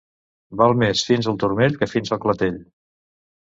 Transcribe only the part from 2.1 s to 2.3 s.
al